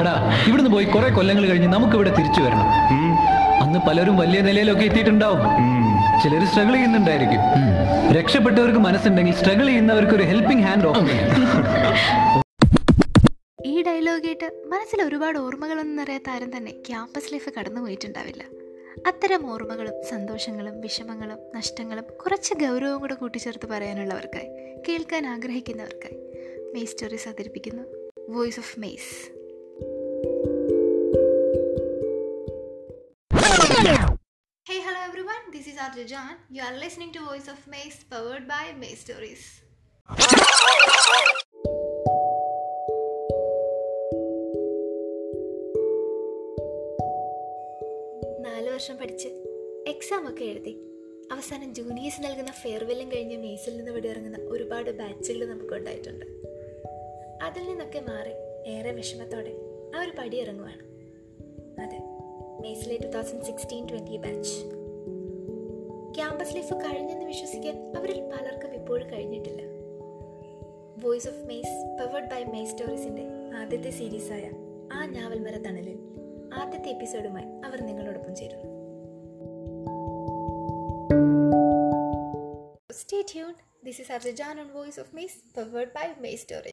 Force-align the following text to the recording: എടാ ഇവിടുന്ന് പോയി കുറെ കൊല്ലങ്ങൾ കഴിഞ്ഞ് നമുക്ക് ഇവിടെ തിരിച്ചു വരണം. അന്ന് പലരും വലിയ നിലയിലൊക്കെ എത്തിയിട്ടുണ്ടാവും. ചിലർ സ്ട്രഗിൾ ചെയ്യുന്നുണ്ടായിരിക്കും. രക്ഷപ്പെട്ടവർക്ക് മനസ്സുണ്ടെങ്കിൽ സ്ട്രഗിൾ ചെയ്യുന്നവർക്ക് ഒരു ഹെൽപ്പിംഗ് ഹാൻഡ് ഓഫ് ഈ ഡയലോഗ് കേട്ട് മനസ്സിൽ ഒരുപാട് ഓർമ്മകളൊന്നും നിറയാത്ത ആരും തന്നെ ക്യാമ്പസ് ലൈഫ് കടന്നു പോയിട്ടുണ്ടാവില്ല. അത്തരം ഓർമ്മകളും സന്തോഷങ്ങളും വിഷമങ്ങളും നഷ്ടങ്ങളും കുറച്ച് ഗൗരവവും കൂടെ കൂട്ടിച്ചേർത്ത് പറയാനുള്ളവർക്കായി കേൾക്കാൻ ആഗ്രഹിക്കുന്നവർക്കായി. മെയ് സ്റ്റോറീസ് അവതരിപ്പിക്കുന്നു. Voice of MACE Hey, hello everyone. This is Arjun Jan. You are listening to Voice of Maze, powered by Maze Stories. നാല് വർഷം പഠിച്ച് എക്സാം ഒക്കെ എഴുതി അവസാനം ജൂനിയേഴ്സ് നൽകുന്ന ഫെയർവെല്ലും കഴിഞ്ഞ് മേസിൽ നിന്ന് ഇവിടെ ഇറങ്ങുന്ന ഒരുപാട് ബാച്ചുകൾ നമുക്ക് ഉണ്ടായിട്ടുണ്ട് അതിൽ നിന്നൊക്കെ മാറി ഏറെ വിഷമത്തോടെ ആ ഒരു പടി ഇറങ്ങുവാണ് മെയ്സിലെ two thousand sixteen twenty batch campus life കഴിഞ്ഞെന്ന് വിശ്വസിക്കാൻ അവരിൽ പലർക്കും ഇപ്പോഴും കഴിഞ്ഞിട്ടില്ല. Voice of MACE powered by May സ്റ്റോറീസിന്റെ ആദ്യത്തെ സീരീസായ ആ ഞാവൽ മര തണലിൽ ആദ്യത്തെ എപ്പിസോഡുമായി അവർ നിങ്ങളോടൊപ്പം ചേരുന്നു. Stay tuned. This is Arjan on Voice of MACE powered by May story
എടാ 0.00 0.44
ഇവിടുന്ന് 0.48 0.70
പോയി 0.70 0.84
കുറെ 0.84 1.10
കൊല്ലങ്ങൾ 1.10 1.48
കഴിഞ്ഞ് 1.48 1.68
നമുക്ക് 1.68 1.94
ഇവിടെ 1.94 2.14
തിരിച്ചു 2.18 2.40
വരണം. 2.40 2.68
അന്ന് 3.62 3.78
പലരും 3.78 4.16
വലിയ 4.16 4.40
നിലയിലൊക്കെ 4.40 4.84
എത്തിയിട്ടുണ്ടാവും. 4.84 5.40
ചിലർ 6.22 6.46
സ്ട്രഗിൾ 6.46 6.72
ചെയ്യുന്നുണ്ടായിരിക്കും. 6.72 7.40
രക്ഷപ്പെട്ടവർക്ക് 8.18 8.78
മനസ്സുണ്ടെങ്കിൽ 8.78 9.34
സ്ട്രഗിൾ 9.34 9.66
ചെയ്യുന്നവർക്ക് 9.66 10.12
ഒരു 10.12 10.22
ഹെൽപ്പിംഗ് 10.22 10.62
ഹാൻഡ് 10.62 10.86
ഓഫ് 10.86 10.98
ഈ 13.66 13.82
ഡയലോഗ് 13.82 14.22
കേട്ട് 14.22 14.64
മനസ്സിൽ 14.66 15.02
ഒരുപാട് 15.02 15.38
ഓർമ്മകളൊന്നും 15.38 15.96
നിറയാത്ത 15.96 16.30
ആരും 16.30 16.56
തന്നെ 16.56 16.70
ക്യാമ്പസ് 16.70 17.32
ലൈഫ് 17.32 17.50
കടന്നു 17.58 17.80
പോയിട്ടുണ്ടാവില്ല. 17.80 18.42
അത്തരം 19.06 19.52
ഓർമ്മകളും 19.52 20.02
സന്തോഷങ്ങളും 20.10 20.80
വിഷമങ്ങളും 20.80 21.38
നഷ്ടങ്ങളും 21.56 22.04
കുറച്ച് 22.04 22.54
ഗൗരവവും 22.54 23.00
കൂടെ 23.00 23.14
കൂട്ടിച്ചേർത്ത് 23.14 23.66
പറയാനുള്ളവർക്കായി 23.66 24.48
കേൾക്കാൻ 24.88 25.26
ആഗ്രഹിക്കുന്നവർക്കായി. 25.26 26.18
മെയ് 26.74 26.86
സ്റ്റോറീസ് 26.86 27.28
അവതരിപ്പിക്കുന്നു. 27.28 27.82
Voice 28.30 28.58
of 28.58 28.80
MACE 28.80 29.37
Hey, 33.58 34.80
hello 34.82 35.00
everyone. 35.02 35.50
This 35.50 35.66
is 35.66 35.76
Arjun 35.76 36.06
Jan. 36.06 36.36
You 36.48 36.62
are 36.62 36.76
listening 36.76 37.10
to 37.14 37.20
Voice 37.20 37.48
of 37.48 37.66
Maze, 37.66 38.04
powered 38.04 38.46
by 38.46 38.72
Maze 38.78 39.00
Stories. 39.00 39.42
നാല് 48.44 48.68
വർഷം 48.70 48.96
പഠിച്ച് 48.96 49.30
എക്സാം 49.86 50.28
ഒക്കെ 50.30 50.44
എഴുതി 50.44 50.74
അവസാനം 51.32 51.74
ജൂനിയേഴ്സ് 51.74 52.22
നൽകുന്ന 52.22 52.52
ഫെയർവെല്ലും 52.52 53.08
കഴിഞ്ഞ് 53.12 53.36
മേസിൽ 53.36 53.76
നിന്ന് 53.76 53.90
ഇവിടെ 53.90 54.08
ഇറങ്ങുന്ന 54.08 54.38
ഒരുപാട് 54.48 54.90
ബാച്ചുകൾ 54.90 55.46
നമുക്ക് 55.46 55.74
ഉണ്ടായിട്ടുണ്ട് 55.74 56.26
അതിൽ 57.42 57.64
നിന്നൊക്കെ 57.66 58.02
മാറി 58.10 58.34
ഏറെ 58.74 58.92
വിഷമത്തോടെ 58.92 59.54
ആ 59.94 60.02
ഒരു 60.04 60.12
പടി 60.18 60.36
ഇറങ്ങുവാണ് 60.36 60.82
മെയ്സിലെ 62.68 62.96
two 62.96 63.06
thousand 63.06 63.44
sixteen 63.44 63.86
twenty 63.88 64.16
batch 64.16 64.54
campus 66.16 66.54
life 66.54 66.74
കഴിഞ്ഞെന്ന് 66.74 67.24
വിശ്വസിക്കാൻ 67.24 67.96
അവരിൽ 67.96 68.18
പലർക്കും 68.22 68.74
ഇപ്പോഴും 68.74 69.12
കഴിഞ്ഞിട്ടില്ല. 69.12 69.62
Voice 71.04 71.28
of 71.28 71.42
MACE 71.46 71.74
powered 72.00 72.30
by 72.30 72.44
May 72.44 72.64
സ്റ്റോറീസിന്റെ 72.64 73.24
ആദ്യത്തെ 73.56 73.90
സീരീസായ 73.90 74.44
ആ 74.92 75.06
ഞാവൽ 75.06 75.38
മര 75.38 75.56
തണലിൽ 75.56 75.98
ആദ്യത്തെ 76.54 76.90
എപ്പിസോഡുമായി 76.90 77.48
അവർ 77.64 77.80
നിങ്ങളോടൊപ്പം 77.80 78.34
ചേരുന്നു. 78.36 78.66
Stay 83.02 83.22
tuned. 83.32 83.58
This 83.86 83.98
is 84.02 84.08
Arjan 84.12 84.56
on 84.60 84.68
Voice 84.76 84.98
of 85.02 85.08
MACE 85.14 85.38
powered 85.56 85.88
by 85.88 86.06
May 86.20 86.36
story 86.36 86.70